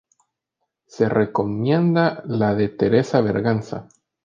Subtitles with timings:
[0.87, 3.87] Se recomienda la de Teresa Berganza.